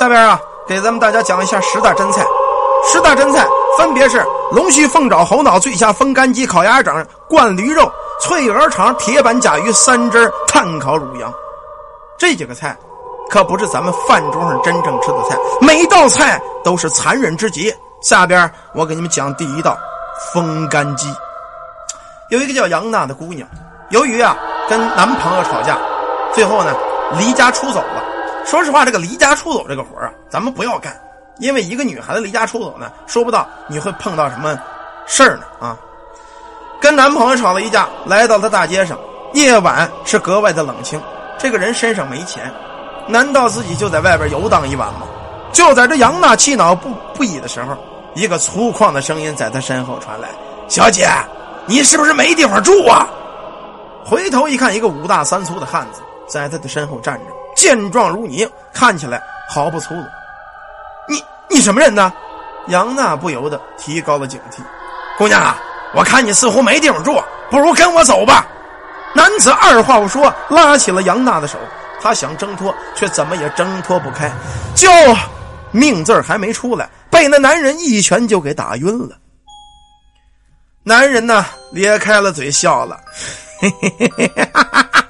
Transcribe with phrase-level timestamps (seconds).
[0.00, 2.24] 下边啊，给咱们大家讲一下十大真菜。
[2.90, 7.86] 十大真菜分别是龙须、凤爪、猴脑、醉虾、风干鸡、烤鸭掌、灌驴肉、
[8.18, 11.30] 脆鹅肠、铁板甲鱼、三汁炭烤乳羊。
[12.16, 12.74] 这几个菜，
[13.28, 17.70] 可不是咱们饭桌上真正吃的菜，每一道菜都是残忍之极。
[18.00, 19.76] 下边我给你们讲第一道
[20.32, 21.14] 风干鸡。
[22.30, 23.46] 有一个叫杨娜的姑娘，
[23.90, 24.34] 由于啊
[24.66, 25.76] 跟男朋友吵架，
[26.32, 26.74] 最后呢
[27.18, 28.04] 离家出走了。
[28.44, 30.98] 说实话，这个离家出走这个活啊，咱们不要干，
[31.38, 34.58] 因为一个女孩子离家出走呢，说不到你会碰到什么
[35.06, 35.76] 事儿呢啊。
[36.80, 38.98] 跟男朋友吵了一架，来到了大街上，
[39.34, 41.00] 夜晚是格外的冷清。
[41.38, 42.50] 这个人身上没钱，
[43.06, 45.02] 难道自己就在外边游荡一晚吗？
[45.52, 47.76] 就在这杨娜气恼不不已的时候，
[48.14, 50.28] 一个粗犷的声音在她身后传来
[50.68, 51.06] ：“小姐。”
[51.66, 53.06] 你是不是没地方住啊？
[54.04, 57.24] 回头一看，一个五大三粗的汉子在他的身后站着，
[57.60, 60.02] 健壮如泥，看起来毫不粗鲁。
[61.06, 62.10] 你你什么人呢？
[62.68, 64.62] 杨娜不由得提高了警惕。
[65.18, 65.58] 姑娘啊，
[65.94, 68.46] 我看你似乎没地方住，不如跟我走吧。
[69.12, 71.58] 男子二话不说，拉起了杨娜的手。
[72.00, 74.32] 他想挣脱，却怎么也挣脱不开。
[74.74, 74.88] 就
[75.70, 79.18] 命字还没出来，被那男人一拳就给打晕了。
[80.82, 82.98] 男人呢，咧开了嘴笑了
[83.60, 85.04] 嘿嘿嘿嘿哈哈哈，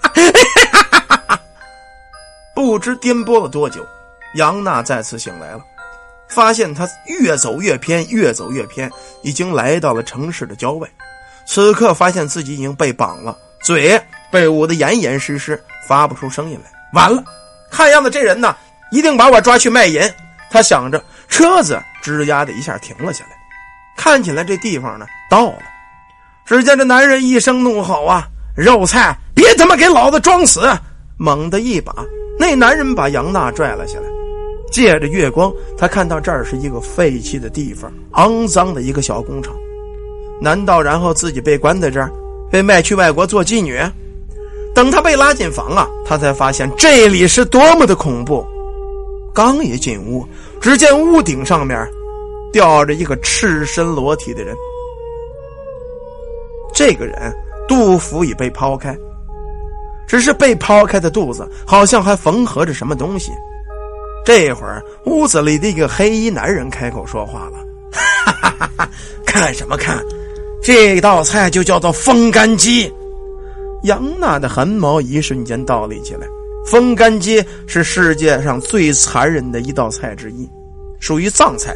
[2.60, 3.86] 不知颠簸了多久，
[4.34, 5.60] 杨娜再次醒来了，
[6.28, 8.90] 发现她越走越偏，越走越偏，
[9.22, 10.86] 已经来到了城市的郊外。
[11.46, 13.98] 此刻发现自己已经被绑了，嘴
[14.30, 15.58] 被捂得严严实实，
[15.88, 16.70] 发不出声音来。
[16.92, 17.24] 完了，
[17.70, 18.54] 看样子这人呢，
[18.92, 20.02] 一定把我抓去卖淫。
[20.50, 23.30] 他想着，车子吱呀的一下停了下来。
[23.96, 25.62] 看起来这地方呢到了，
[26.44, 30.60] 只见这男人一声怒吼啊，肉菜别他妈给老子装死！
[31.22, 31.92] 猛地一把，
[32.40, 34.06] 那男人把杨娜拽了下来。
[34.72, 39.54] 借着月光，他看到这儿是一个废弃的地方，肮脏的一个小工厂。
[40.40, 42.10] 难道然后自己被关在这儿，
[42.50, 43.78] 被卖去外国做妓女？
[44.74, 48.42] 等他被拉进房啊，他才发现这里是多么的恐怖。
[49.34, 50.26] 刚一进屋，
[50.62, 51.86] 只见屋顶上面。
[52.52, 54.56] 吊着一个赤身裸体的人，
[56.74, 57.32] 这个人
[57.68, 58.98] 肚腹已被抛开，
[60.10, 63.30] 只是被剖开的肚子好像还缝合着什么东西。
[64.24, 67.58] 这会儿，屋子里的一个黑衣男人开口说话了
[68.24, 68.88] ：“哈哈哈哈
[69.24, 70.04] 看什么看？
[70.60, 72.92] 这道菜就叫做风干鸡。”
[73.84, 76.26] 杨娜的汗毛一瞬间倒立起来。
[76.66, 80.50] 风干鸡是世界上最残忍的一道菜之一，
[80.98, 81.72] 属于藏菜。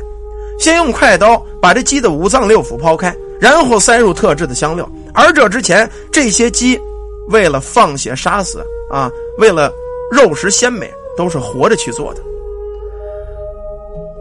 [0.58, 4.90] 先用快刀把这鸡的五脏六腑剖开，然后塞入特制的香料。
[5.14, 6.76] 而这之前，这些鸡
[7.28, 9.72] 为了放血杀死啊，为了
[10.10, 12.22] 肉食鲜美，都是活着去做的。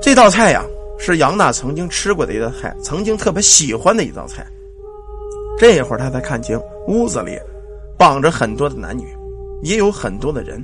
[0.02, 0.66] 这道菜呀，
[0.98, 4.46] 是杨娜曾经吃过的一道菜，曾经特别喜欢的一道菜。
[5.58, 7.38] 这会儿他才看清屋子里
[7.98, 9.06] 绑着很多的男女，
[9.62, 10.64] 也有很多的人。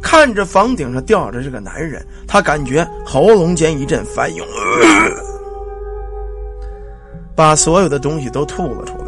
[0.00, 4.46] 看着房顶上吊着这个男人，他感觉喉咙间一阵翻涌，
[7.36, 9.01] 把所有的东西都吐了出来。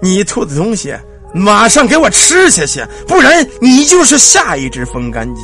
[0.00, 0.94] 你吐的东西，
[1.34, 5.42] 马上给我吃下去，不然你就是下一只风干鸡。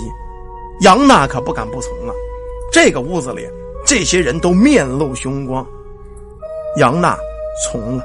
[0.81, 2.15] 杨娜可不敢不从啊！
[2.73, 3.47] 这个屋子里，
[3.87, 5.65] 这些人都面露凶光。
[6.79, 7.17] 杨娜
[7.65, 8.05] 从了，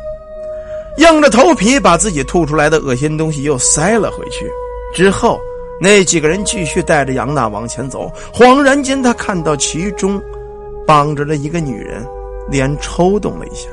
[0.97, 4.47] 硬着头皮把自己吐出来的恶心东西又塞了回去。
[4.93, 5.39] 之后，
[5.81, 8.11] 那几个人继续带着杨娜往前走。
[8.33, 10.21] 恍然间，他看到其中
[10.85, 12.05] 绑着的一个女人，
[12.49, 13.67] 脸抽动了一下。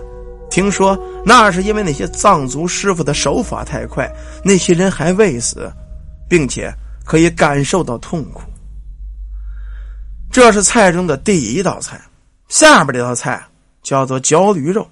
[0.57, 4.11] 听说那是因为那些藏族师傅的手法太快，
[4.43, 5.71] 那些人还未死，
[6.31, 6.73] 并且
[7.05, 8.41] 可以感受到痛苦。
[10.33, 12.01] 这是菜中的第一道菜，
[12.49, 13.39] 下边这道菜
[13.83, 14.89] 叫做焦驴肉。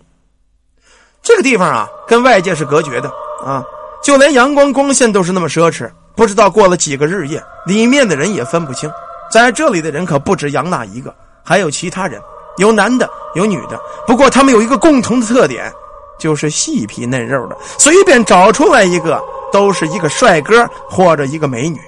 [1.23, 3.11] 这个地方啊，跟外界是隔绝的
[3.43, 3.65] 啊，
[4.03, 5.91] 就连阳光光线都是那么奢侈。
[6.15, 8.91] 不知道过了几个日夜，里面的人也分不清。
[9.33, 12.21] 在这里的人可不止杨娜一个，还有其他人，
[12.57, 13.81] 有男的，有女的。
[14.07, 15.73] 不过他们有一个共同的特点，
[16.19, 17.57] 就是细皮嫩肉的。
[17.79, 19.23] 随便找出来一个，
[19.53, 21.81] 都是一个帅哥或者一个美女。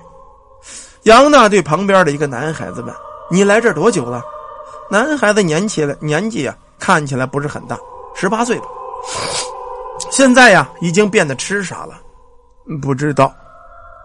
[1.04, 2.94] 杨娜对旁边的一个男孩子问
[3.30, 4.22] ：“你来这儿多久了？”
[4.90, 7.78] 男孩子年纪了，年纪啊，看起来不是很大，
[8.14, 8.66] 十八岁吧。
[10.10, 11.94] 现在呀，已经变得痴傻了，
[12.82, 13.32] 不知道。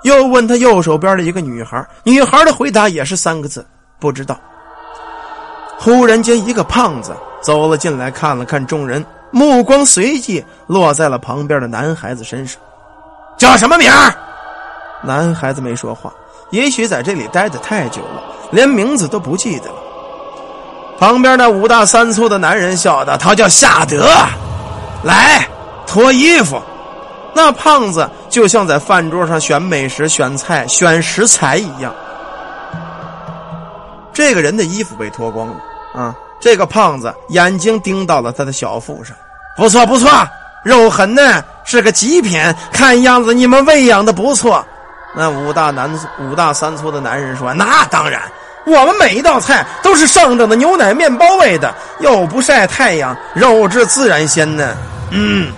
[0.03, 3.65] 又问他右手边的一个女孩，女孩的回答也是三个字：
[3.99, 4.39] 不知道。
[5.83, 7.11] 忽然间，一个胖子
[7.41, 12.61] 走了进来，看了看众人，目光随即落在了旁边的男孩子身上。
[13.35, 14.13] 叫什么名儿？
[15.01, 16.13] 男孩子没说话，
[16.51, 19.75] 也许在这里待的太久了，连名字都不记得了。
[20.99, 24.07] 旁边那五大三粗的男人笑道：“他叫夏德，
[25.01, 25.47] 来
[25.87, 26.61] 脱衣服。”
[27.33, 31.91] 那胖子就像在饭桌上选美食、选菜、选食材一样。
[34.13, 35.55] 这个人的衣服被脱光了
[35.93, 36.15] 啊！
[36.39, 39.15] 这个胖子眼睛盯到了他的小腹上，
[39.55, 40.09] 不错不错，
[40.63, 42.41] 肉很嫩，是个极品。
[42.71, 44.65] 看样子你们喂养的不错。
[45.15, 48.21] 那五大男五大三粗的男人说：“那当然，
[48.65, 54.75] 我们每一道菜都是上等的牛奶面包味的，又不晒太阳，肉质自然鲜嫩。”
[55.11, 55.51] 嗯。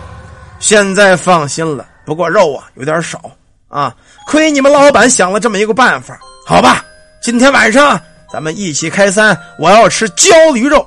[0.59, 3.19] 现在放心了，不过肉啊有点少
[3.67, 3.93] 啊，
[4.27, 6.83] 亏你们老板想了这么一个办法，好吧？
[7.21, 7.99] 今天晚上
[8.33, 10.83] 咱们一起开餐，我要吃焦驴肉。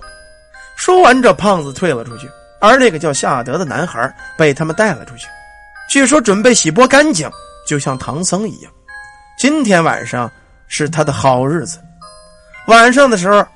[0.74, 2.28] 说完，这胖子退了出去，
[2.60, 5.28] 而那个叫夏德的男孩被他们带了出去，
[5.88, 7.30] 据说准备洗剥干净，
[7.64, 8.72] 就像唐僧一样。
[9.38, 10.28] 今天晚上
[10.66, 11.78] 是他的好日子。
[12.66, 13.46] 晚上的时候，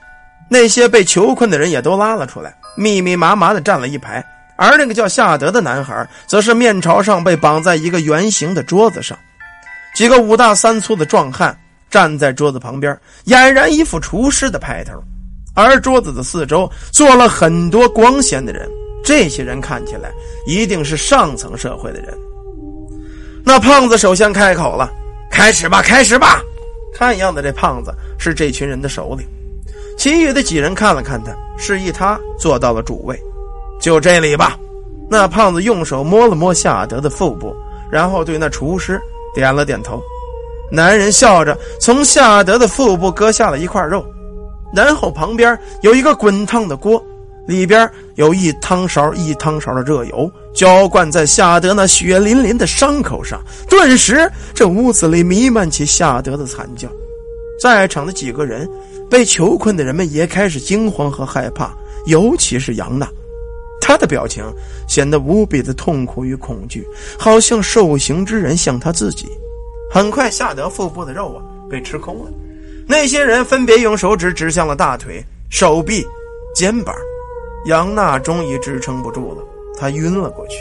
[0.48, 4.24] 那些被囚困的人也都拉了出来，密密麻麻的站了一排。
[4.54, 9.18] 而那个叫夏德的男孩，则是面朝上被绑在一个圆形的桌子上，
[9.96, 11.58] 几个五大三粗的壮汉
[11.90, 12.96] 站在桌子旁边，
[13.26, 14.92] 俨然一副厨师的派头。
[15.54, 18.70] 而桌子的四周坐了很多光鲜的人，
[19.04, 20.10] 这些人看起来
[20.46, 22.16] 一定是上层社会的人。
[23.44, 24.90] 那胖子首先开口了
[25.28, 26.40] ：“开始吧，开始吧！”
[26.94, 29.26] 看样子这胖子是这群人的首领，
[29.98, 33.18] 其余的几人看了看他，示意他坐到了主位。
[33.80, 34.58] 就这里吧，
[35.10, 37.54] 那胖子用手摸了摸夏德的腹部，
[37.90, 39.00] 然后对那厨师
[39.34, 40.00] 点了点头。
[40.70, 44.04] 男人笑着从夏德的腹部割下了一块肉，
[44.74, 47.02] 然后旁边有一个滚烫的锅，
[47.46, 53.40] 里边有一汤勺一汤勺的热油浇灌在夏德那血淋淋的伤口上。
[53.68, 56.88] 顿时，这屋子里弥漫起夏德的惨叫。
[57.60, 58.68] 在场的几个人，
[59.10, 61.72] 被囚困的人们也开始惊慌和害怕，
[62.06, 63.08] 尤其是杨娜。
[63.82, 64.44] 他的表情
[64.86, 66.86] 显得无比的痛苦与恐惧，
[67.18, 69.26] 好像受刑之人像他自己。
[69.90, 72.30] 很快，夏德腹部的肉啊被吃空了。
[72.86, 76.06] 那些人分别用手指指向了大腿、手臂、
[76.54, 76.94] 肩膀。
[77.66, 79.42] 杨娜终于支撑不住了，
[79.78, 80.56] 她晕了过去。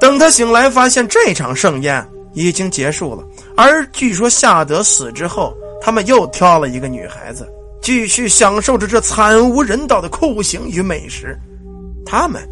[0.00, 3.22] 等他醒来，发现这场盛宴已经结束了。
[3.56, 5.52] 而据说夏德死之后，
[5.82, 7.46] 他们又挑了一个女孩子，
[7.82, 11.36] 继续享受着这惨无人道的酷刑与美食。
[12.06, 12.42] 他们，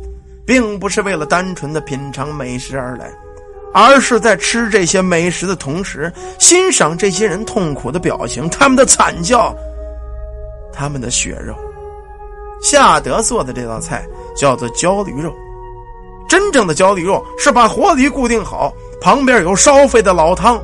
[0.45, 3.11] 并不是为了单纯的品尝美食而来，
[3.79, 9.55] 而是在吃这些美食的同时，欣赏这些人痛苦的表情，他们的惨叫，
[10.73, 11.55] 他们的血肉。
[12.63, 14.03] 夏德做的这道菜
[14.35, 15.31] 叫做焦驴肉，
[16.27, 20.59] 真正的焦驴肉是把活驴固定好，旁边有烧沸的老汤，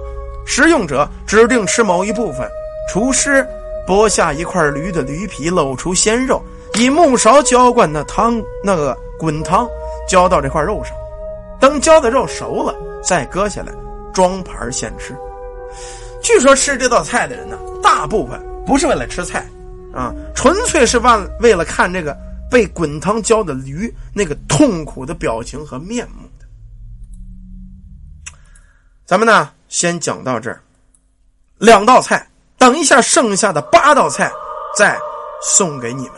[0.46, 2.48] 食用者指定吃某一部分，
[2.88, 3.46] 厨师
[3.86, 6.42] 剥下一块驴的驴皮，露出鲜肉。
[6.76, 9.68] 以木勺浇灌那汤，那个滚汤
[10.08, 10.96] 浇到这块肉上，
[11.60, 13.72] 等浇的肉熟了，再割下来
[14.14, 15.16] 装盘现吃。
[16.22, 19.44] 据说吃这道菜的人呢，大部分不是为了吃菜，
[19.92, 22.16] 啊，纯粹是为为了看这个
[22.50, 26.46] 被滚汤浇的驴那个痛苦的表情和面目的。
[29.04, 30.62] 咱们呢，先讲到这儿，
[31.58, 32.26] 两道菜，
[32.56, 34.30] 等一下剩下的八道菜
[34.76, 34.96] 再
[35.42, 36.14] 送给你们。